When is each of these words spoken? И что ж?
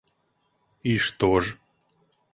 И 0.81 0.97
что 0.97 1.39
ж? 1.41 1.59